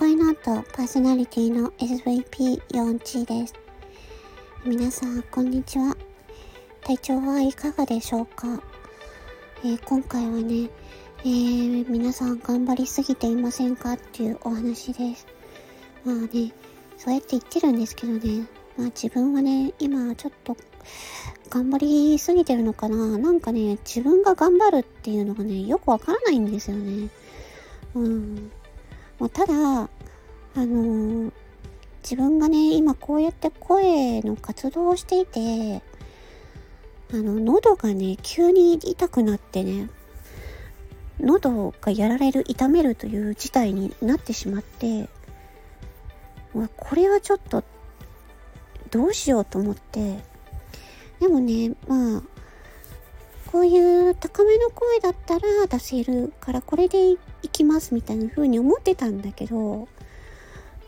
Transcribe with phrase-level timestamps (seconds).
[0.00, 3.54] 声の後パーソナリティの SVP4 チです。
[4.64, 5.94] 皆さん、こんにちは。
[6.82, 8.62] 体調はいかがでしょうか、
[9.62, 10.70] えー、今回はね、
[11.18, 15.26] えー、皆さん頑張りすぎていませんかっていうお話です。
[16.02, 16.54] まあね、
[16.96, 18.48] そうやって言ってるんですけどね、
[18.78, 20.56] まあ自分はね、今ちょっと
[21.50, 27.10] 頑張りすぎてるのかななんかね、自分が頑張るっていうのがね、よくわからないんですよね。
[27.94, 28.50] うん。
[29.20, 29.88] まあ、ただ、あ
[30.56, 31.30] の、
[32.02, 35.82] 自分がね、今こうやって声の活動をしていて、
[37.12, 39.90] あの、喉がね、急に痛くなってね、
[41.20, 45.08] 喉がやられる、痛めるという事態になってしまって、
[46.54, 47.62] ま、これはちょっと、
[48.90, 50.18] どうしようと思って、
[51.20, 52.22] でもね、まあ、
[53.52, 57.18] こういう高めの声だったら出せるからこれでい
[57.50, 59.88] きますみたいな風に思ってたんだけど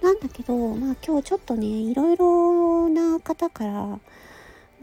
[0.02, 4.00] なんだけどまあ今日ちょっとねいろいろな方から、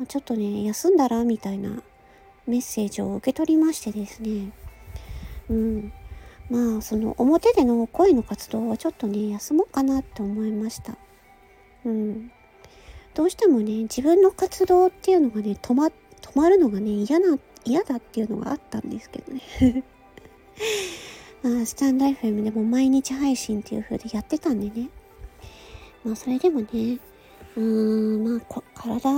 [0.08, 1.84] ちょっとね休んだらみたいな
[2.48, 4.52] メッセージを受け取りましてですね。
[5.50, 5.92] うん。
[6.50, 10.98] まあその表での声の活動はちょっとね休もうかなって思いました。
[11.86, 12.32] うん。
[13.14, 15.92] どうしてもね自分の活動っていうのがね止ま止
[16.36, 19.84] まるのがね嫌な嫌だっていうのがあったんですけどね
[21.42, 24.90] まあ、スタンド FM でも毎日配信っていう風でやってたんでね。
[26.04, 26.68] まあ、それでもね、
[27.56, 29.14] うーん、まあ、体、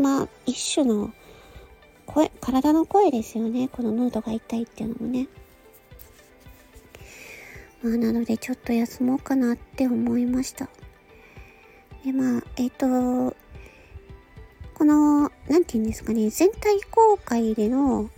[0.00, 1.12] まあ、一種の
[2.06, 3.68] 声、体の声ですよね。
[3.68, 5.28] この喉が痛いっていうのもね。
[7.82, 10.68] まあ、なのでちょっと休もうかなって思いました。
[12.04, 13.36] で、まあ、えっ、ー、と、
[14.76, 18.10] この、なんて言うんですかね、全体公開での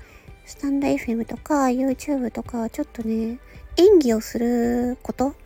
[0.45, 3.39] スタンド FM とか YouTube とか、ちょっとね、
[3.77, 5.37] 演技をすること、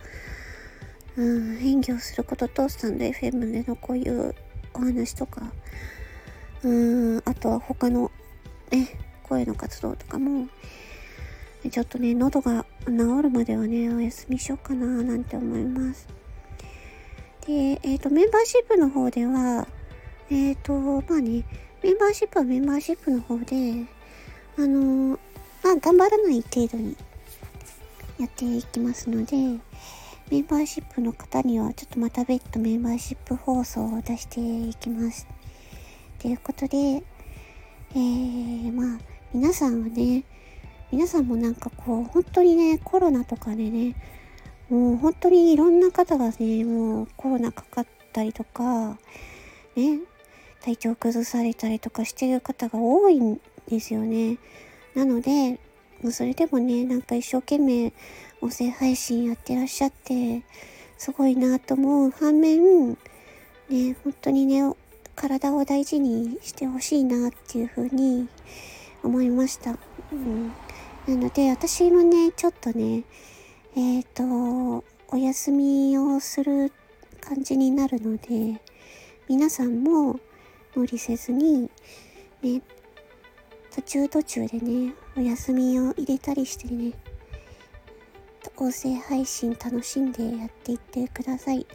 [1.17, 4.35] うん、演技をすることと、スタンド FM でのこういう
[4.73, 5.53] お話とか、
[6.63, 8.11] うん、あとは他の、
[8.71, 8.89] ね、
[9.23, 10.49] 声の活動とかも、
[11.71, 12.93] ちょっとね、喉が治
[13.23, 16.09] るまではね、お休みしようかな、なんて思います。
[17.47, 19.69] で、えっ、ー、と、メンバーシップの方では、
[20.33, 21.45] えっ、ー、と、まあね、
[21.83, 23.85] メンバーシップはメンバーシップの方で、
[24.57, 25.19] あの、
[25.63, 26.97] まあ、頑張らない程度に
[28.19, 29.37] やっていきますので、
[30.31, 35.27] メンバーシップの方にはちょっとまた別途メンバーシップ放送を出していきます。
[36.19, 39.01] ということで、えー、まあ、
[39.35, 40.25] 皆さんはね、
[40.91, 43.97] 皆さんもなんかこう、本当にね、コロナとかでね、
[44.71, 48.97] もう本当にいろんな方がね、もうコロナかかったりとか、
[49.77, 49.99] ね、
[50.63, 54.39] 体調崩されたりとかしてる方が多いんですよね。
[54.95, 55.59] なので、
[56.11, 57.93] それでもね、なんか一生懸命
[58.41, 60.43] 音声配信やってらっしゃって、
[60.99, 62.91] すごいなと思う反面、
[63.69, 64.63] ね、本当にね、
[65.15, 68.29] 体を大事にしてほしいなっていうふうに
[69.03, 69.77] 思いました。
[70.13, 70.49] うん、
[71.07, 73.05] なので、私もね、ちょっとね、
[73.75, 76.73] えっ、ー、と、お休みをする
[77.21, 78.61] 感じになるので、
[79.29, 80.21] 皆さんも
[80.75, 81.71] 無理せずに、
[82.43, 82.63] ね、
[83.75, 86.93] 途中途中でね、お休みを入れたりしてね、
[88.57, 91.67] 音声配信楽しんでやっていってください。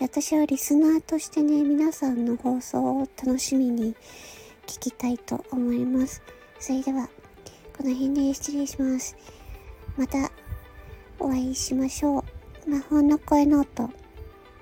[0.00, 3.94] 私はリスナーとしてね、皆さんの放送を楽しみに
[4.66, 6.22] 聞きたいと思います。
[6.60, 7.08] それでは、
[7.76, 9.16] この辺で失礼します。
[9.96, 10.30] また
[11.18, 12.24] お会いしましょ
[12.66, 12.70] う。
[12.70, 13.88] 魔法の声の音、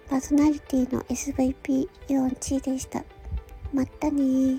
[0.08, 3.04] パーソナリティの SVP 4チでした。
[3.76, 4.58] まったね